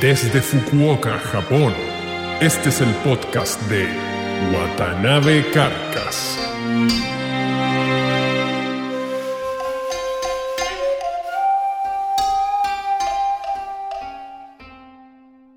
Desde 0.00 0.40
Fukuoka, 0.40 1.18
Japón, 1.18 1.74
este 2.40 2.68
es 2.68 2.80
el 2.80 2.90
podcast 3.02 3.60
de 3.62 3.84
Watanabe 4.54 5.44
Carcas. 5.52 6.38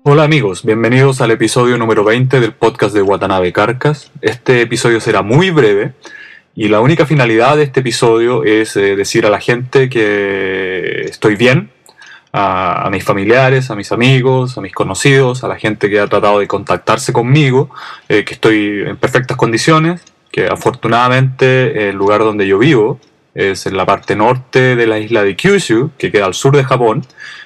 Hola 0.02 0.24
amigos, 0.24 0.64
bienvenidos 0.64 1.20
al 1.20 1.30
episodio 1.30 1.78
número 1.78 2.02
20 2.02 2.40
del 2.40 2.52
podcast 2.52 2.96
de 2.96 3.02
Watanabe 3.02 3.52
Carcas. 3.52 4.10
Este 4.22 4.60
episodio 4.62 4.98
será 4.98 5.22
muy 5.22 5.50
breve 5.50 5.92
y 6.56 6.66
la 6.66 6.80
única 6.80 7.06
finalidad 7.06 7.56
de 7.56 7.62
este 7.62 7.78
episodio 7.78 8.42
es 8.42 8.74
eh, 8.74 8.96
decir 8.96 9.24
a 9.24 9.30
la 9.30 9.38
gente 9.38 9.88
que 9.88 11.02
estoy 11.02 11.36
bien, 11.36 11.70
a, 12.32 12.88
mis 12.90 13.04
familiares, 13.04 13.70
a 13.70 13.76
mis 13.76 13.92
amigos, 13.92 14.56
a 14.56 14.60
mis 14.60 14.72
conocidos, 14.72 15.44
a 15.44 15.48
la 15.48 15.56
gente 15.56 15.90
que 15.90 16.00
ha 16.00 16.06
tratado 16.06 16.38
de 16.38 16.48
contactarse 16.48 17.12
conmigo, 17.12 17.70
eh, 18.08 18.24
que 18.24 18.34
estoy 18.34 18.84
en 18.86 18.96
perfectas 18.96 19.36
condiciones, 19.36 20.02
que 20.30 20.46
afortunadamente 20.46 21.90
el 21.90 21.96
lugar 21.96 22.20
donde 22.20 22.46
yo 22.46 22.58
vivo 22.58 22.98
es 23.34 23.66
en 23.66 23.76
la 23.76 23.86
parte 23.86 24.16
norte 24.16 24.76
de 24.76 24.86
la 24.86 24.98
isla 24.98 25.22
de 25.22 25.36
Kyushu, 25.36 25.92
que 25.98 26.10
queda 26.10 26.26
al 26.26 26.34
sur 26.34 26.56
de 26.56 26.64
Japón, 26.64 27.02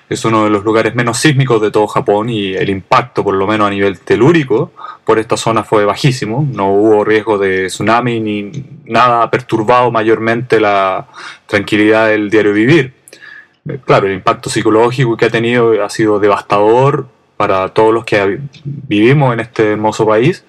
es 0.08 0.24
uno 0.24 0.44
de 0.44 0.50
los 0.50 0.64
lugares 0.64 0.94
menos 0.94 1.18
sísmicos 1.18 1.60
de 1.60 1.72
todo 1.72 1.88
Japón 1.88 2.30
y 2.30 2.54
el 2.54 2.70
impacto, 2.70 3.24
por 3.24 3.34
lo 3.34 3.46
menos 3.46 3.66
a 3.66 3.70
nivel 3.70 3.98
telúrico, 4.00 4.72
por 5.04 5.18
esta 5.18 5.36
zona 5.36 5.64
fue 5.64 5.84
bajísimo. 5.84 6.46
No 6.52 6.72
hubo 6.72 7.04
riesgo 7.04 7.38
de 7.38 7.66
tsunami 7.66 8.20
ni 8.20 8.52
nada 8.84 9.28
perturbado 9.30 9.90
mayormente 9.90 10.60
la 10.60 11.08
tranquilidad 11.46 12.08
del 12.08 12.30
diario 12.30 12.52
vivir. 12.52 12.92
Claro, 13.84 14.06
el 14.06 14.14
impacto 14.14 14.48
psicológico 14.48 15.16
que 15.16 15.24
ha 15.24 15.30
tenido 15.30 15.84
ha 15.84 15.90
sido 15.90 16.20
devastador 16.20 17.08
para 17.36 17.68
todos 17.70 17.92
los 17.92 18.04
que 18.04 18.38
vivimos 18.64 19.34
en 19.34 19.40
este 19.40 19.72
hermoso 19.72 20.06
país. 20.06 20.44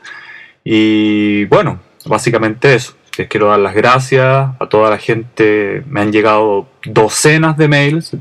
Y 0.64 1.46
bueno, 1.46 1.80
básicamente 2.06 2.76
eso. 2.76 2.94
Les 3.18 3.28
quiero 3.28 3.48
dar 3.48 3.60
las 3.60 3.74
gracias 3.74 4.50
a 4.60 4.70
toda 4.70 4.92
la 4.92 5.00
gente. 5.00 5.84
Me 5.88 6.02
han 6.02 6.12
llegado 6.12 6.68
docenas 6.86 7.58
de 7.58 7.68
mails, 7.68 8.16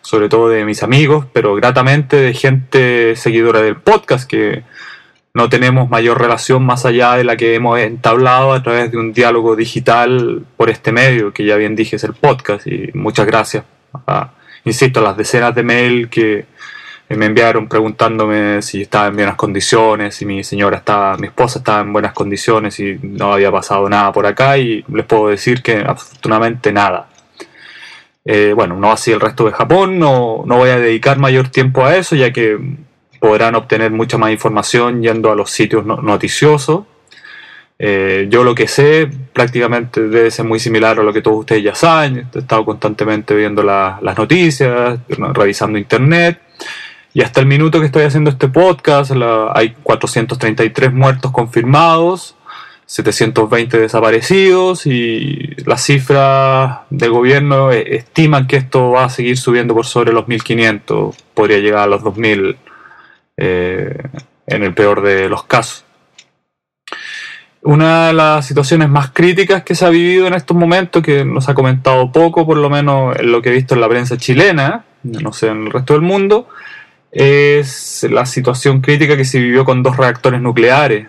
sobre 0.00 0.30
todo 0.30 0.48
de 0.48 0.64
mis 0.64 0.82
amigos, 0.82 1.26
pero 1.32 1.54
gratamente 1.54 2.16
de 2.16 2.32
gente 2.32 3.16
seguidora 3.16 3.60
del 3.60 3.76
podcast 3.76 4.28
que 4.28 4.62
no 5.34 5.50
tenemos 5.50 5.90
mayor 5.90 6.18
relación 6.18 6.64
más 6.64 6.86
allá 6.86 7.14
de 7.14 7.24
la 7.24 7.36
que 7.36 7.54
hemos 7.54 7.78
entablado 7.78 8.52
a 8.52 8.62
través 8.62 8.90
de 8.90 8.96
un 8.96 9.12
diálogo 9.12 9.56
digital 9.56 10.46
por 10.56 10.70
este 10.70 10.92
medio, 10.92 11.34
que 11.34 11.44
ya 11.44 11.56
bien 11.56 11.76
dije 11.76 11.96
es 11.96 12.04
el 12.04 12.14
podcast. 12.14 12.66
Y 12.66 12.90
muchas 12.94 13.26
gracias 13.26 13.64
insisto, 14.64 15.00
las 15.00 15.16
decenas 15.16 15.54
de 15.54 15.62
mails 15.62 16.08
que 16.08 16.46
me 17.10 17.26
enviaron 17.26 17.68
preguntándome 17.68 18.62
si 18.62 18.82
estaba 18.82 19.08
en 19.08 19.16
buenas 19.16 19.36
condiciones, 19.36 20.14
si 20.14 20.24
mi 20.24 20.42
señora 20.42 20.78
estaba, 20.78 21.16
mi 21.16 21.26
esposa 21.26 21.58
estaba 21.58 21.80
en 21.80 21.92
buenas 21.92 22.12
condiciones 22.12 22.80
y 22.80 22.98
no 23.02 23.32
había 23.32 23.52
pasado 23.52 23.88
nada 23.88 24.12
por 24.12 24.26
acá 24.26 24.56
y 24.58 24.84
les 24.88 25.04
puedo 25.04 25.28
decir 25.28 25.62
que 25.62 25.78
afortunadamente 25.78 26.72
nada. 26.72 27.08
Eh, 28.24 28.52
bueno, 28.54 28.76
no 28.76 28.90
así 28.90 29.12
el 29.12 29.20
resto 29.20 29.44
de 29.44 29.52
Japón, 29.52 29.98
no, 29.98 30.44
no 30.46 30.56
voy 30.56 30.70
a 30.70 30.78
dedicar 30.78 31.18
mayor 31.18 31.48
tiempo 31.48 31.84
a 31.84 31.96
eso 31.96 32.16
ya 32.16 32.32
que 32.32 32.58
podrán 33.20 33.54
obtener 33.54 33.90
mucha 33.90 34.18
más 34.18 34.30
información 34.30 35.02
yendo 35.02 35.30
a 35.30 35.34
los 35.34 35.50
sitios 35.50 35.84
noticiosos. 35.84 36.84
Eh, 37.78 38.26
yo 38.30 38.44
lo 38.44 38.54
que 38.54 38.68
sé 38.68 39.10
prácticamente 39.32 40.00
debe 40.08 40.30
ser 40.30 40.44
muy 40.44 40.60
similar 40.60 40.98
a 40.98 41.02
lo 41.02 41.12
que 41.12 41.22
todos 41.22 41.40
ustedes 41.40 41.62
ya 41.62 41.74
saben. 41.74 42.28
He 42.32 42.38
estado 42.38 42.64
constantemente 42.64 43.34
viendo 43.34 43.62
la, 43.62 43.98
las 44.02 44.16
noticias, 44.16 44.98
revisando 45.08 45.78
internet. 45.78 46.40
Y 47.12 47.22
hasta 47.22 47.40
el 47.40 47.46
minuto 47.46 47.78
que 47.78 47.86
estoy 47.86 48.02
haciendo 48.02 48.30
este 48.30 48.48
podcast 48.48 49.12
la, 49.12 49.52
hay 49.54 49.76
433 49.84 50.92
muertos 50.92 51.30
confirmados, 51.30 52.34
720 52.86 53.78
desaparecidos 53.78 54.84
y 54.86 55.54
las 55.64 55.84
cifras 55.84 56.80
del 56.90 57.10
gobierno 57.10 57.70
estiman 57.70 58.48
que 58.48 58.56
esto 58.56 58.90
va 58.90 59.04
a 59.04 59.08
seguir 59.10 59.38
subiendo 59.38 59.74
por 59.74 59.86
sobre 59.86 60.12
los 60.12 60.26
1500, 60.26 61.16
podría 61.34 61.58
llegar 61.58 61.82
a 61.84 61.86
los 61.86 62.02
2000 62.02 62.56
eh, 63.36 63.96
en 64.48 64.62
el 64.64 64.74
peor 64.74 65.02
de 65.02 65.28
los 65.28 65.44
casos. 65.44 65.84
Una 67.64 68.08
de 68.08 68.12
las 68.12 68.46
situaciones 68.46 68.90
más 68.90 69.10
críticas 69.10 69.62
que 69.62 69.74
se 69.74 69.86
ha 69.86 69.88
vivido 69.88 70.26
en 70.26 70.34
estos 70.34 70.56
momentos, 70.56 71.02
que 71.02 71.24
nos 71.24 71.48
ha 71.48 71.54
comentado 71.54 72.12
poco, 72.12 72.46
por 72.46 72.58
lo 72.58 72.68
menos 72.68 73.16
en 73.18 73.32
lo 73.32 73.40
que 73.40 73.48
he 73.48 73.52
visto 73.52 73.74
en 73.74 73.80
la 73.80 73.88
prensa 73.88 74.18
chilena, 74.18 74.84
no 75.02 75.32
sé, 75.32 75.48
en 75.48 75.66
el 75.66 75.72
resto 75.72 75.94
del 75.94 76.02
mundo, 76.02 76.48
es 77.10 78.06
la 78.10 78.26
situación 78.26 78.82
crítica 78.82 79.16
que 79.16 79.24
se 79.24 79.38
vivió 79.38 79.64
con 79.64 79.82
dos 79.82 79.96
reactores 79.96 80.42
nucleares, 80.42 81.06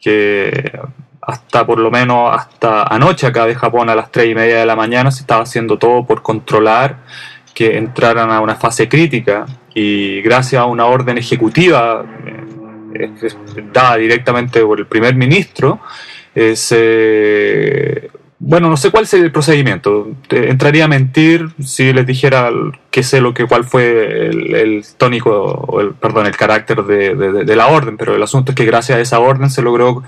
que 0.00 0.72
hasta 1.20 1.66
por 1.66 1.78
lo 1.78 1.90
menos 1.90 2.34
hasta 2.34 2.84
anoche 2.84 3.26
acá 3.26 3.44
de 3.44 3.54
Japón 3.54 3.90
a 3.90 3.94
las 3.94 4.10
3 4.10 4.30
y 4.30 4.34
media 4.34 4.58
de 4.58 4.66
la 4.66 4.76
mañana 4.76 5.10
se 5.10 5.20
estaba 5.20 5.42
haciendo 5.42 5.78
todo 5.78 6.06
por 6.06 6.22
controlar 6.22 6.96
que 7.52 7.76
entraran 7.76 8.30
a 8.30 8.40
una 8.40 8.54
fase 8.54 8.88
crítica. 8.88 9.44
Y 9.74 10.22
gracias 10.22 10.62
a 10.62 10.64
una 10.64 10.86
orden 10.86 11.18
ejecutiva 11.18 12.04
eh, 12.94 13.10
dada 13.72 13.96
directamente 13.96 14.60
por 14.62 14.78
el 14.78 14.86
primer 14.86 15.14
ministro, 15.14 15.80
se 16.34 18.10
bueno, 18.42 18.70
no 18.70 18.76
sé 18.78 18.90
cuál 18.90 19.04
es 19.04 19.12
el 19.12 19.30
procedimiento. 19.30 20.08
Entraría 20.30 20.86
a 20.86 20.88
mentir 20.88 21.50
si 21.62 21.92
les 21.92 22.06
dijera 22.06 22.50
que 22.90 23.02
sé 23.02 23.20
lo 23.20 23.34
que 23.34 23.44
cuál 23.44 23.64
fue 23.64 24.28
el, 24.28 24.82
tónico, 24.96 25.30
o 25.30 25.80
el, 25.82 25.92
perdón, 25.92 26.26
el 26.26 26.36
carácter 26.36 26.82
de, 26.84 27.54
la 27.54 27.66
orden, 27.66 27.98
pero 27.98 28.16
el 28.16 28.22
asunto 28.22 28.52
es 28.52 28.56
que 28.56 28.64
gracias 28.64 28.96
a 28.96 29.00
esa 29.02 29.20
orden 29.20 29.50
se 29.50 29.60
logró 29.60 30.02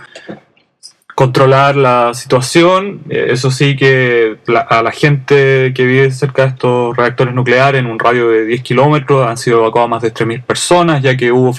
controlar 1.15 1.77
la 1.77 2.15
situación. 2.15 3.03
Eso 3.11 3.51
sí 3.51 3.77
que 3.77 4.39
la, 4.47 4.61
a 4.61 4.83
la 4.83 4.93
gente 4.93 5.75
que 5.75 5.85
vive 5.85 6.11
cerca 6.11 6.45
de 6.45 6.49
estos 6.49 6.97
reactores 6.97 7.35
nucleares 7.35 7.81
en 7.81 7.87
un 7.87 7.99
radio 7.99 8.31
de 8.31 8.47
10 8.47 8.63
kilómetros 8.63 9.27
han 9.27 9.37
sido 9.37 9.59
evacuadas 9.59 9.91
más 9.91 10.03
de 10.03 10.15
3.000 10.15 10.43
personas, 10.43 11.03
ya 11.03 11.19
que 11.19 11.31
hubo 11.31 11.53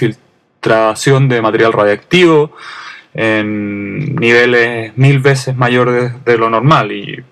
filtración 0.64 1.28
de 1.28 1.42
material 1.42 1.72
radiactivo 1.72 2.52
en 3.12 4.16
niveles 4.16 4.96
mil 4.96 5.20
veces 5.20 5.54
mayores 5.54 6.24
de, 6.24 6.38
lo 6.38 6.48
normal 6.48 6.90
y 6.90 7.22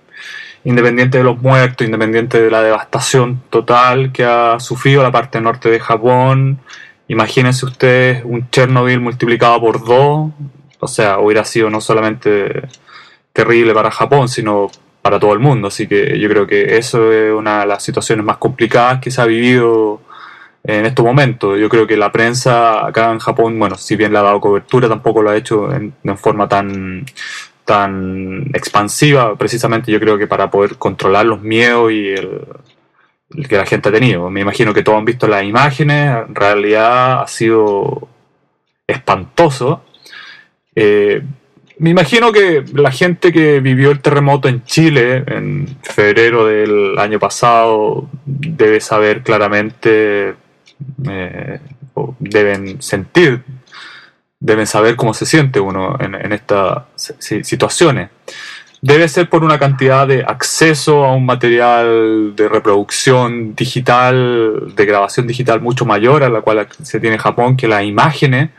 independiente 0.65 1.19
de 1.19 1.25
los 1.25 1.41
muertos, 1.41 1.87
independiente 1.87 2.41
de 2.41 2.51
la 2.51 2.63
devastación 2.63 3.43
total 3.49 4.13
que 4.13 4.25
ha 4.25 4.61
sufrido 4.61 5.03
la 5.03 5.11
parte 5.11 5.41
norte 5.41 5.71
de 5.71 5.81
Japón, 5.81 6.61
imagínense 7.09 7.65
ustedes 7.65 8.23
un 8.25 8.49
Chernobyl 8.51 9.01
multiplicado 9.01 9.61
por 9.61 9.83
dos, 9.85 10.31
o 10.79 10.87
sea, 10.87 11.19
hubiera 11.19 11.45
sido 11.45 11.71
no 11.71 11.81
solamente 11.81 12.69
terrible 13.33 13.73
para 13.73 13.91
Japón, 13.91 14.29
sino 14.29 14.71
para 15.01 15.19
todo 15.19 15.33
el 15.33 15.41
mundo, 15.41 15.69
así 15.69 15.89
que 15.89 16.19
yo 16.21 16.29
creo 16.29 16.47
que 16.47 16.77
eso 16.77 17.11
es 17.11 17.33
una 17.33 17.61
de 17.61 17.67
las 17.67 17.83
situaciones 17.83 18.25
más 18.25 18.37
complicadas 18.37 19.01
que 19.01 19.11
se 19.11 19.21
ha 19.21 19.25
vivido 19.25 20.01
en 20.65 20.87
estos 20.87 21.05
momentos. 21.05 21.59
Yo 21.59 21.69
creo 21.69 21.87
que 21.87 21.97
la 21.97 22.13
prensa 22.13 22.87
acá 22.87 23.13
en 23.13 23.19
Japón, 23.19 23.59
bueno, 23.59 23.77
si 23.77 23.97
bien 23.97 24.13
le 24.13 24.19
ha 24.19 24.23
dado 24.23 24.41
cobertura, 24.41 24.89
tampoco 24.89 25.23
lo 25.23 25.31
ha 25.31 25.37
hecho 25.37 25.73
en, 25.73 25.95
forma 26.17 26.49
tan, 26.49 27.05
tan 27.65 28.51
expansiva, 28.55 29.37
precisamente 29.37 29.91
yo 29.91 30.01
creo 30.01 30.19
que 30.19 30.27
para 30.27 30.51
poder 30.51 30.77
controlar 30.77 31.27
los 31.27 31.43
miedos 31.43 31.93
y 31.93 32.09
el, 32.09 32.41
el, 33.37 33.49
que 33.49 33.57
la 33.57 33.67
gente 33.67 33.89
ha 33.89 33.93
tenido. 33.93 34.31
Me 34.31 34.41
imagino 34.41 34.73
que 34.75 34.83
todos 34.83 34.99
han 34.99 35.05
visto 35.05 35.27
las 35.27 35.45
imágenes, 35.45 36.27
en 36.29 36.35
realidad 36.35 37.23
ha 37.23 37.27
sido 37.27 38.09
espantoso. 38.87 39.85
Eh, 40.75 41.23
me 41.79 41.91
imagino 41.91 42.31
que 42.31 42.65
la 42.75 42.93
gente 42.93 43.33
que 43.33 43.61
vivió 43.61 43.91
el 43.91 44.01
terremoto 44.01 44.49
en 44.49 44.65
Chile 44.65 45.25
en 45.27 45.67
febrero 45.83 46.47
del 46.47 46.97
año 46.99 47.19
pasado 47.19 48.09
debe 48.25 48.81
saber 48.81 49.23
claramente 49.23 50.35
eh, 51.09 51.61
deben 52.19 52.81
sentir, 52.83 53.43
deben 54.41 54.67
saber 54.67 54.97
cómo 54.97 55.15
se 55.15 55.27
siente 55.27 55.61
uno 55.61 55.97
en, 56.01 56.15
en 56.15 56.33
estas 56.33 56.85
situaciones. 56.97 58.11
Debe 58.85 59.07
ser 59.07 59.29
por 59.29 59.45
una 59.45 59.61
cantidad 59.61 60.09
de 60.09 60.25
acceso 60.25 61.05
a 61.05 61.15
un 61.15 61.25
material 61.25 62.35
de 62.35 62.49
reproducción 62.49 63.55
digital, 63.55 64.75
de 64.75 64.85
grabación 64.87 65.29
digital 65.29 65.61
mucho 65.61 65.87
mayor 65.87 66.25
a 66.25 66.29
la 66.29 66.41
cual 66.41 66.67
se 66.83 66.99
tiene 66.99 67.15
en 67.15 67.23
Japón 67.23 67.57
que 67.57 67.69
las 67.69 67.85
imágenes, 67.85 68.51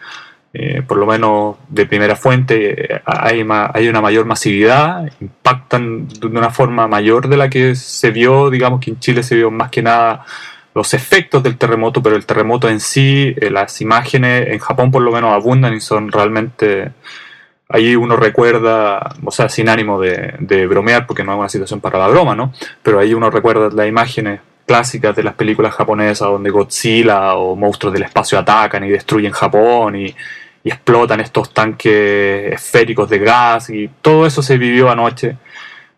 eh, 0.54 0.82
por 0.88 0.98
lo 0.98 1.06
menos 1.06 1.58
de 1.68 1.86
primera 1.86 2.16
fuente, 2.16 3.02
hay, 3.04 3.46
hay 3.74 3.88
una 3.90 4.00
mayor 4.00 4.26
masividad, 4.26 5.12
impactan 5.20 6.08
de 6.08 6.28
una 6.28 6.52
forma 6.52 6.88
mayor 6.88 7.28
de 7.28 7.36
la 7.36 7.50
que 7.50 7.76
se 7.76 8.12
vio, 8.12 8.50
digamos 8.50 8.80
que 8.80 8.92
en 8.92 9.00
Chile 9.00 9.24
se 9.24 9.36
vio 9.36 9.52
más 9.52 9.72
que 9.72 9.82
nada 9.82 10.26
los 10.74 10.94
efectos 10.94 11.44
del 11.44 11.58
terremoto, 11.58 12.02
pero 12.02 12.16
el 12.16 12.26
terremoto 12.26 12.70
en 12.70 12.80
sí, 12.80 13.36
eh, 13.40 13.50
las 13.50 13.82
imágenes 13.82 14.48
en 14.50 14.60
Japón 14.60 14.92
por 14.92 15.02
lo 15.02 15.12
menos 15.12 15.34
abundan 15.34 15.74
y 15.74 15.80
son 15.80 16.12
realmente... 16.12 16.92
Ahí 17.70 17.96
uno 17.96 18.16
recuerda, 18.18 19.16
o 19.24 19.32
sea, 19.32 19.50
sin 19.50 19.68
ánimo 19.68 20.00
de, 20.00 20.68
bromear, 20.68 21.08
porque 21.08 21.24
no 21.24 21.32
es 21.32 21.40
una 21.40 21.50
situación 21.50 21.82
para 21.82 21.98
la 21.98 22.08
broma, 22.08 22.36
¿no? 22.36 22.54
Pero 22.84 23.00
ahí 23.00 23.16
uno 23.16 23.32
recuerda 23.32 23.70
las 23.74 23.88
imágenes 23.88 24.42
clásicas 24.68 25.16
de 25.16 25.24
las 25.24 25.34
películas 25.34 25.74
japonesas 25.74 26.28
donde 26.28 26.52
Godzilla 26.52 27.34
o 27.34 27.56
monstruos 27.56 27.94
del 27.94 28.04
espacio 28.04 28.38
atacan 28.38 28.84
y 28.84 28.90
destruyen 28.90 29.32
Japón 29.32 29.96
y, 29.96 30.14
y 30.64 30.70
explotan 30.70 31.20
estos 31.20 31.54
tanques 31.54 32.54
esféricos 32.54 33.10
de 33.10 33.20
gas 33.20 33.70
y 33.70 33.90
todo 34.02 34.26
eso 34.26 34.42
se 34.42 34.58
vivió 34.58 34.90
anoche. 34.90 35.38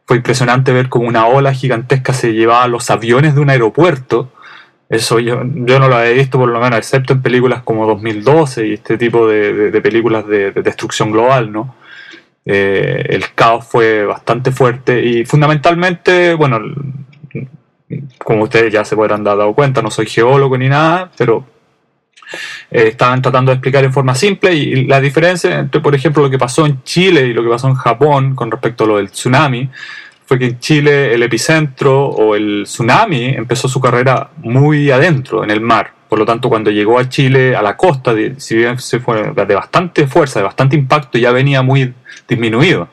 Fue 0.05 0.17
impresionante 0.17 0.71
ver 0.71 0.89
como 0.89 1.07
una 1.07 1.27
ola 1.27 1.53
gigantesca 1.53 2.13
se 2.13 2.33
llevaba 2.33 2.67
los 2.67 2.89
aviones 2.89 3.35
de 3.35 3.41
un 3.41 3.49
aeropuerto. 3.49 4.31
Eso 4.87 5.19
yo, 5.19 5.41
yo 5.43 5.79
no 5.79 5.87
lo 5.87 5.95
había 5.95 6.11
visto 6.11 6.37
por 6.37 6.49
lo 6.49 6.59
menos, 6.59 6.77
excepto 6.77 7.13
en 7.13 7.21
películas 7.21 7.63
como 7.63 7.87
2012 7.87 8.67
y 8.67 8.73
este 8.73 8.97
tipo 8.97 9.27
de, 9.27 9.71
de, 9.71 9.81
películas 9.81 10.27
de, 10.27 10.51
de, 10.51 10.61
destrucción 10.61 11.11
global, 11.11 11.51
¿no? 11.51 11.75
Eh, 12.45 13.07
el 13.09 13.33
caos 13.33 13.65
fue 13.65 14.05
bastante 14.05 14.51
fuerte 14.51 15.03
y 15.03 15.25
fundamentalmente, 15.25 16.35
bueno, 16.35 16.59
como 18.19 18.43
ustedes 18.43 18.71
ya 18.71 18.85
se 18.85 18.95
podrán 18.95 19.23
dar 19.23 19.37
dado 19.37 19.53
cuenta, 19.55 19.81
no 19.81 19.89
soy 19.89 20.05
geólogo 20.05 20.55
ni 20.55 20.69
nada, 20.69 21.11
pero 21.17 21.43
eh, 22.69 22.89
estaban 22.89 23.23
tratando 23.23 23.49
de 23.49 23.55
explicar 23.55 23.83
en 23.83 23.93
forma 23.93 24.13
simple 24.13 24.53
y 24.53 24.85
la 24.85 25.01
diferencia 25.01 25.59
entre, 25.59 25.81
por 25.81 25.95
ejemplo, 25.95 26.21
lo 26.21 26.29
que 26.29 26.37
pasó 26.37 26.67
en 26.67 26.83
Chile 26.83 27.25
y 27.27 27.33
lo 27.33 27.43
que 27.43 27.49
pasó 27.49 27.67
en 27.67 27.75
Japón 27.75 28.35
con 28.35 28.51
respecto 28.51 28.83
a 28.83 28.87
lo 28.87 28.97
del 28.97 29.09
tsunami 29.09 29.69
fue 30.25 30.39
que 30.39 30.45
en 30.45 30.59
Chile 30.59 31.13
el 31.13 31.23
epicentro 31.23 32.07
o 32.07 32.35
el 32.35 32.63
tsunami 32.65 33.25
empezó 33.25 33.67
su 33.67 33.79
carrera 33.79 34.29
muy 34.37 34.91
adentro, 34.91 35.43
en 35.43 35.51
el 35.51 35.61
mar. 35.61 35.93
Por 36.09 36.19
lo 36.19 36.25
tanto, 36.25 36.49
cuando 36.49 36.71
llegó 36.71 36.99
a 36.99 37.09
Chile, 37.09 37.55
a 37.55 37.61
la 37.61 37.75
costa, 37.75 38.13
si 38.37 38.55
bien 38.55 38.77
se 38.79 38.99
fue 38.99 39.33
de 39.33 39.55
bastante 39.55 40.07
fuerza, 40.07 40.39
de 40.39 40.45
bastante 40.45 40.75
impacto, 40.75 41.17
ya 41.17 41.31
venía 41.31 41.61
muy 41.61 41.93
disminuido. 42.27 42.89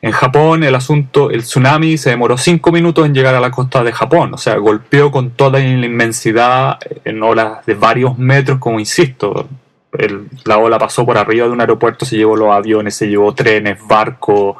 En 0.00 0.10
Japón 0.10 0.64
el 0.64 0.74
asunto, 0.74 1.30
el 1.30 1.42
tsunami 1.42 1.96
se 1.96 2.10
demoró 2.10 2.36
cinco 2.36 2.72
minutos 2.72 3.06
en 3.06 3.14
llegar 3.14 3.36
a 3.36 3.40
la 3.40 3.52
costa 3.52 3.84
de 3.84 3.92
Japón, 3.92 4.34
o 4.34 4.38
sea, 4.38 4.56
golpeó 4.56 5.12
con 5.12 5.30
toda 5.30 5.60
la 5.60 5.60
inmensidad 5.60 6.78
en 7.04 7.22
olas 7.22 7.64
de 7.66 7.74
varios 7.74 8.18
metros, 8.18 8.58
como 8.58 8.80
insisto, 8.80 9.48
la 10.44 10.58
ola 10.58 10.78
pasó 10.78 11.04
por 11.04 11.18
arriba 11.18 11.46
de 11.46 11.52
un 11.52 11.60
aeropuerto, 11.60 12.04
se 12.04 12.16
llevó 12.16 12.34
los 12.34 12.50
aviones, 12.50 12.96
se 12.96 13.08
llevó 13.08 13.34
trenes, 13.34 13.78
barcos, 13.86 14.56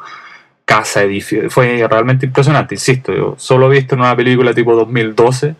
casa, 0.74 1.02
edificios, 1.02 1.52
fue 1.52 1.86
realmente 1.88 2.26
impresionante, 2.26 2.74
insisto, 2.74 3.12
yo 3.12 3.34
solo 3.36 3.66
he 3.66 3.76
visto 3.76 3.94
en 3.94 4.00
una 4.00 4.16
película 4.16 4.54
tipo 4.54 4.74
2012 4.74 5.54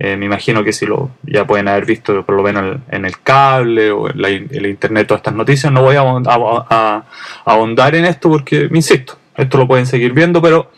eh, 0.00 0.16
me 0.16 0.26
imagino 0.26 0.62
que 0.62 0.72
si 0.72 0.86
lo 0.86 1.10
ya 1.24 1.44
pueden 1.44 1.66
haber 1.66 1.84
visto 1.84 2.24
por 2.24 2.36
lo 2.36 2.42
menos 2.44 2.78
en 2.88 3.04
el 3.04 3.18
cable 3.20 3.90
o 3.90 4.08
en, 4.08 4.22
la, 4.22 4.28
el 4.28 4.66
internet 4.66 5.08
todas 5.08 5.18
estas 5.20 5.34
noticias, 5.34 5.72
no 5.72 5.82
voy 5.82 5.96
a, 5.96 6.02
a, 6.02 6.66
a, 6.70 7.04
ahondar 7.44 7.96
en 7.96 8.04
esto 8.04 8.28
porque, 8.28 8.68
me 8.68 8.78
insisto, 8.78 9.18
esto 9.36 9.58
lo 9.58 9.66
pueden 9.66 9.86
seguir 9.86 10.12
viendo, 10.12 10.40
pero 10.40 10.70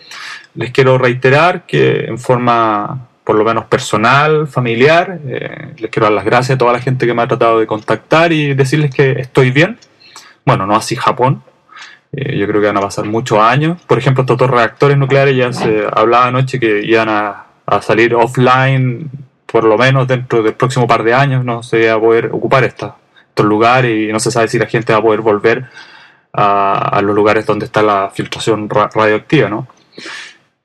les 0.54 0.70
quiero 0.70 0.96
reiterar 0.96 1.66
que 1.66 2.06
en 2.06 2.18
forma 2.18 3.08
por 3.22 3.36
lo 3.36 3.44
menos 3.44 3.66
personal, 3.66 4.48
familiar, 4.48 5.20
eh, 5.26 5.74
les 5.76 5.90
quiero 5.90 6.06
dar 6.06 6.14
las 6.14 6.24
gracias 6.24 6.56
a 6.56 6.58
toda 6.58 6.72
la 6.72 6.80
gente 6.80 7.06
que 7.06 7.12
me 7.12 7.20
ha 7.20 7.28
tratado 7.28 7.60
de 7.60 7.66
contactar 7.66 8.32
y 8.32 8.54
decirles 8.54 8.92
que 8.92 9.12
estoy 9.20 9.50
bien. 9.50 9.78
Bueno, 10.46 10.66
no 10.66 10.74
así 10.74 10.96
Japón, 10.96 11.42
eh, 12.12 12.36
yo 12.36 12.46
creo 12.46 12.60
que 12.60 12.66
van 12.66 12.76
a 12.76 12.80
pasar 12.80 13.04
muchos 13.04 13.38
años. 13.38 13.80
Por 13.86 13.98
ejemplo, 13.98 14.22
estos 14.22 14.36
dos 14.36 14.50
reactores 14.50 14.96
nucleares 14.96 15.36
ya 15.36 15.52
se 15.52 15.84
hablaba 15.92 16.26
anoche 16.26 16.58
que 16.58 16.84
iban 16.84 17.08
a 17.08 17.46
salir 17.82 18.14
offline, 18.14 19.08
por 19.50 19.64
lo 19.64 19.76
menos 19.76 20.06
dentro 20.06 20.42
del 20.42 20.54
próximo 20.54 20.86
par 20.86 21.02
de 21.02 21.14
años, 21.14 21.44
no 21.44 21.62
se 21.62 21.88
va 21.88 21.94
a 21.94 22.00
poder 22.00 22.26
ocupar 22.26 22.64
esta, 22.64 22.96
estos 23.28 23.46
lugares 23.46 24.08
y 24.08 24.12
no 24.12 24.20
se 24.20 24.30
sabe 24.30 24.48
si 24.48 24.58
la 24.58 24.66
gente 24.66 24.92
va 24.92 25.00
a 25.00 25.02
poder 25.02 25.20
volver 25.20 25.66
a, 26.32 26.96
a 26.96 27.02
los 27.02 27.14
lugares 27.14 27.46
donde 27.46 27.66
está 27.66 27.82
la 27.82 28.10
filtración 28.12 28.68
ra 28.68 28.88
radioactiva, 28.92 29.48
¿no? 29.48 29.66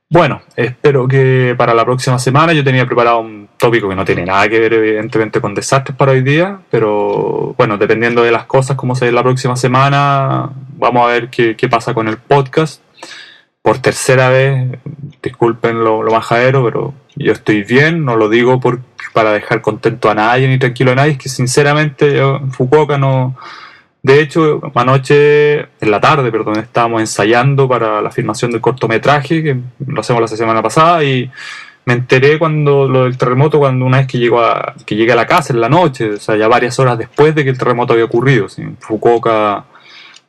Bueno, 0.08 0.44
espero 0.56 1.08
que 1.08 1.56
para 1.58 1.74
la 1.74 1.84
próxima 1.84 2.20
semana 2.20 2.54
yo 2.54 2.64
tenía 2.64 2.86
preparado 2.86 3.20
un 3.20 3.50
tópico 3.58 3.90
que 3.90 3.96
no 3.96 4.06
tiene 4.06 4.24
nada 4.24 4.48
que 4.48 4.60
ver 4.60 4.74
evidentemente 4.74 5.42
con 5.42 5.56
desastres 5.56 5.98
para 5.98 6.12
hoy 6.12 6.22
día, 6.22 6.60
pero 6.70 7.56
bueno, 7.58 7.78
dependiendo 7.78 8.22
de 8.22 8.32
las 8.32 8.46
cosas 8.46 8.78
como 8.78 8.96
se 8.96 9.06
ve 9.06 9.12
la 9.12 9.24
próxima 9.24 9.56
semana, 9.56 10.52
vamos 10.78 11.08
a 11.08 11.12
ver 11.12 11.30
qué, 11.30 11.56
qué 11.56 11.68
pasa 11.70 11.94
con 11.94 12.08
el 12.08 12.18
podcast 12.18 12.82
por 13.66 13.80
tercera 13.80 14.30
vez, 14.30 14.78
disculpen 15.24 15.84
lo, 15.84 16.04
lo, 16.04 16.12
majadero, 16.12 16.64
pero 16.64 16.94
yo 17.16 17.32
estoy 17.32 17.64
bien, 17.64 18.06
no 18.06 18.16
lo 18.16 18.30
digo 18.30 18.60
por, 18.60 18.82
para 19.12 19.32
dejar 19.32 19.62
contento 19.62 20.08
a 20.08 20.14
nadie 20.14 20.48
ni 20.48 20.60
tranquilo 20.60 20.92
a 20.92 20.96
nadie, 20.96 21.14
es 21.14 21.18
que 21.18 21.30
sinceramente 21.30 22.16
yo 22.16 22.38
en 22.38 22.52
Fukuoka 22.52 23.00
no... 23.00 23.36
De 24.04 24.22
hecho, 24.22 24.62
anoche, 24.76 25.62
en 25.62 25.90
la 25.90 26.00
tarde, 26.00 26.32
perdón, 26.32 26.60
estábamos 26.60 27.02
ensayando 27.02 27.68
para 27.68 28.04
la 28.04 28.12
filmación 28.12 28.52
del 28.52 28.62
cortometraje, 28.62 29.42
que 29.42 29.58
lo 29.88 30.00
hacemos 30.00 30.22
la 30.22 30.28
semana 30.28 30.62
pasada, 30.62 31.04
y 31.04 31.32
me 31.86 31.94
enteré 31.94 32.38
cuando 32.38 32.88
lo 32.88 33.06
del 33.06 33.18
terremoto, 33.18 33.58
cuando 33.58 33.84
una 33.84 33.98
vez 33.98 34.08
que, 34.08 34.20
llego 34.20 34.42
a, 34.42 34.76
que 34.86 34.96
llegué 34.96 35.14
a 35.14 35.16
la 35.16 35.26
casa 35.26 35.54
en 35.54 35.60
la 35.60 35.70
noche, 35.70 36.12
o 36.12 36.20
sea, 36.20 36.36
ya 36.36 36.48
varias 36.48 36.78
horas 36.78 37.00
después 37.00 37.34
de 37.34 37.44
que 37.44 37.50
el 37.50 37.58
terremoto 37.58 37.94
había 37.94 38.06
ocurrido. 38.06 38.46
En 38.60 38.78
Fukuoka 38.78 39.66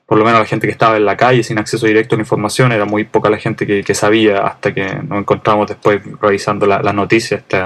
por 0.07 0.19
lo 0.19 0.25
menos 0.25 0.41
la 0.41 0.47
gente 0.47 0.67
que 0.67 0.73
estaba 0.73 0.97
en 0.97 1.05
la 1.05 1.17
calle 1.17 1.43
sin 1.43 1.59
acceso 1.59 1.87
directo 1.87 2.15
a 2.15 2.19
la 2.19 2.23
información, 2.23 2.71
era 2.73 2.85
muy 2.85 3.05
poca 3.05 3.29
la 3.29 3.39
gente 3.39 3.67
que, 3.67 3.95
sabía 3.95 4.47
hasta 4.47 4.73
que 4.73 4.87
nos 4.87 5.19
encontramos 5.19 5.67
después 5.67 6.01
revisando 6.21 6.65
las 6.65 6.83
la 6.83 6.93
noticias, 6.93 7.41
este 7.41 7.63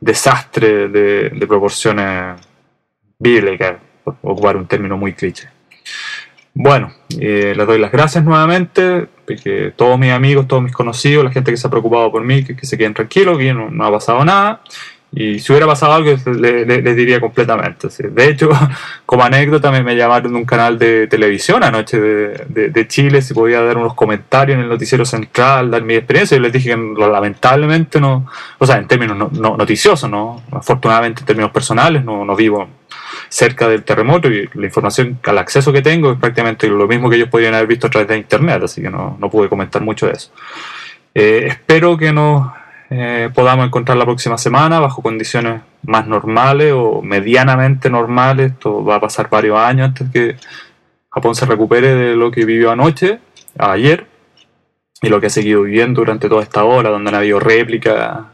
desastre 0.00 0.88
de, 0.88 1.28
de 1.28 1.46
proporciones 1.46 2.40
bíblicas, 3.18 3.76
por 4.02 4.16
ocupar 4.22 4.56
un 4.56 4.66
término 4.66 4.96
muy 4.96 5.12
cliché. 5.12 5.48
Bueno, 6.54 6.92
eh, 7.20 7.54
les 7.56 7.66
doy 7.66 7.78
las 7.78 7.92
gracias 7.92 8.24
nuevamente, 8.24 9.06
porque 9.26 9.72
todos 9.76 9.98
mis 9.98 10.10
amigos, 10.10 10.48
todos 10.48 10.62
mis 10.62 10.72
conocidos, 10.72 11.24
la 11.24 11.30
gente 11.30 11.50
que 11.50 11.56
se 11.56 11.66
ha 11.66 11.70
preocupado 11.70 12.10
por 12.10 12.24
mí, 12.24 12.42
que, 12.42 12.66
se 12.66 12.76
queden 12.76 12.94
tranquilos, 12.94 13.38
que 13.38 13.52
no 13.52 13.84
ha 13.84 13.90
pasado 13.92 14.24
nada. 14.24 14.62
Y 15.12 15.40
si 15.40 15.50
hubiera 15.50 15.66
pasado 15.66 15.92
algo, 15.92 16.10
les 16.10 16.26
le, 16.26 16.64
le 16.64 16.94
diría 16.94 17.18
completamente. 17.18 17.88
De 18.10 18.28
hecho, 18.28 18.48
como 19.06 19.24
anécdota, 19.24 19.70
me, 19.72 19.82
me, 19.82 19.96
llamaron 19.96 20.32
de 20.32 20.38
un 20.38 20.44
canal 20.44 20.78
de 20.78 21.08
televisión 21.08 21.64
anoche 21.64 22.00
de, 22.00 22.68
de, 22.68 22.88
Chile 22.88 23.20
si 23.20 23.34
podía 23.34 23.60
dar 23.60 23.76
unos 23.76 23.94
comentarios 23.94 24.56
en 24.56 24.62
el 24.62 24.68
noticiero 24.68 25.04
central, 25.04 25.70
dar 25.70 25.82
mi 25.82 25.94
experiencia. 25.94 26.36
Yo 26.36 26.42
les 26.42 26.52
dije 26.52 26.70
que 26.70 26.76
lamentablemente 26.76 28.00
no, 28.00 28.26
o 28.58 28.66
sea, 28.66 28.76
en 28.76 28.86
términos 28.86 29.16
no, 29.16 29.30
no, 29.32 29.56
noticiosos, 29.56 30.08
¿no? 30.08 30.42
Afortunadamente 30.52 31.20
en 31.22 31.26
términos 31.26 31.50
personales, 31.50 32.04
no, 32.04 32.24
no 32.24 32.36
vivo 32.36 32.68
cerca 33.28 33.68
del 33.68 33.82
terremoto 33.82 34.28
y 34.28 34.48
la 34.54 34.66
información, 34.66 35.18
al 35.24 35.38
acceso 35.38 35.72
que 35.72 35.82
tengo 35.82 36.12
es 36.12 36.18
prácticamente 36.18 36.68
lo 36.68 36.86
mismo 36.86 37.10
que 37.10 37.16
ellos 37.16 37.28
podían 37.28 37.54
haber 37.54 37.66
visto 37.66 37.86
a 37.88 37.90
través 37.90 38.08
de 38.08 38.16
internet, 38.16 38.62
así 38.64 38.82
que 38.82 38.90
no, 38.90 39.16
no 39.18 39.30
pude 39.30 39.48
comentar 39.48 39.82
mucho 39.82 40.06
de 40.06 40.12
eso. 40.12 40.30
Eh, 41.14 41.46
espero 41.48 41.96
que 41.96 42.12
nos 42.12 42.52
eh, 42.92 43.30
podamos 43.32 43.66
encontrar 43.66 43.96
la 43.96 44.04
próxima 44.04 44.36
semana 44.36 44.80
bajo 44.80 45.00
condiciones 45.00 45.62
más 45.84 46.08
normales 46.08 46.72
o 46.74 47.02
medianamente 47.02 47.88
normales. 47.88 48.52
Esto 48.52 48.84
va 48.84 48.96
a 48.96 49.00
pasar 49.00 49.30
varios 49.30 49.56
años 49.58 49.88
antes 49.88 50.10
que 50.12 50.36
Japón 51.08 51.36
se 51.36 51.46
recupere 51.46 51.94
de 51.94 52.16
lo 52.16 52.32
que 52.32 52.44
vivió 52.44 52.72
anoche, 52.72 53.20
ayer, 53.58 54.06
y 55.02 55.08
lo 55.08 55.20
que 55.20 55.28
ha 55.28 55.30
seguido 55.30 55.62
viviendo 55.62 56.00
durante 56.00 56.28
toda 56.28 56.42
esta 56.42 56.64
hora, 56.64 56.90
donde 56.90 57.10
han 57.10 57.14
habido 57.14 57.38
réplicas 57.38 58.24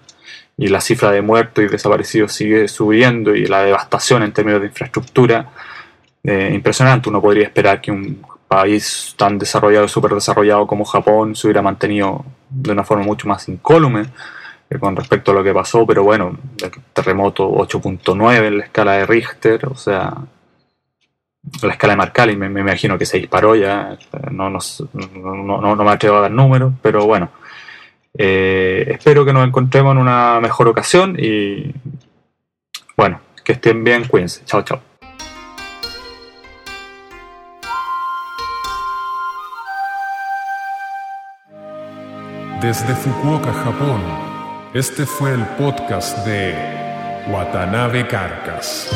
y 0.56 0.68
la 0.68 0.80
cifra 0.80 1.10
de 1.10 1.20
muertos 1.20 1.62
y 1.62 1.68
desaparecidos 1.68 2.32
sigue 2.32 2.66
subiendo 2.66 3.34
y 3.34 3.46
la 3.46 3.62
devastación 3.62 4.22
en 4.22 4.32
términos 4.32 4.62
de 4.62 4.68
infraestructura 4.68 5.50
eh, 6.24 6.50
impresionante. 6.54 7.10
Uno 7.10 7.20
podría 7.20 7.44
esperar 7.44 7.82
que 7.82 7.90
un 7.90 8.24
país 8.48 9.14
tan 9.18 9.38
desarrollado 9.38 9.86
súper 9.86 10.12
desarrollado 10.12 10.66
como 10.66 10.84
Japón 10.86 11.36
se 11.36 11.46
hubiera 11.46 11.60
mantenido 11.60 12.24
de 12.48 12.72
una 12.72 12.84
forma 12.84 13.04
mucho 13.04 13.28
más 13.28 13.46
incólume 13.48 14.06
con 14.80 14.96
respecto 14.96 15.30
a 15.30 15.34
lo 15.34 15.44
que 15.44 15.54
pasó, 15.54 15.86
pero 15.86 16.02
bueno, 16.02 16.36
terremoto 16.92 17.48
8.9 17.48 18.46
en 18.46 18.58
la 18.58 18.64
escala 18.64 18.92
de 18.94 19.06
Richter, 19.06 19.66
o 19.66 19.76
sea, 19.76 20.12
la 21.62 21.72
escala 21.72 21.92
de 21.92 21.96
Marcali 21.96 22.36
me, 22.36 22.60
imagino 22.60 22.98
que 22.98 23.06
se 23.06 23.18
disparó 23.18 23.54
ya, 23.54 23.96
no, 24.30 24.50
no, 24.50 24.58
no, 25.22 25.76
no 25.76 25.84
me 25.84 25.90
atrevo 25.90 26.16
a 26.16 26.22
dar 26.22 26.30
números, 26.32 26.72
pero 26.82 27.06
bueno, 27.06 27.30
eh, 28.18 28.86
espero 28.88 29.24
que 29.24 29.32
nos 29.32 29.46
encontremos 29.46 29.92
en 29.92 29.98
una 29.98 30.40
mejor 30.40 30.68
ocasión 30.68 31.16
y 31.18 31.72
bueno, 32.96 33.20
que 33.44 33.52
estén 33.52 33.84
bien, 33.84 34.04
cuídense, 34.08 34.44
chao, 34.44 34.62
chao. 34.62 34.80
Desde 42.60 42.94
Fukuoka, 42.94 43.52
Japón, 43.52 44.00
este 44.76 45.06
fue 45.06 45.32
el 45.32 45.46
podcast 45.56 46.18
de 46.26 46.54
Watanabe 47.28 48.06
Carcas. 48.06 48.90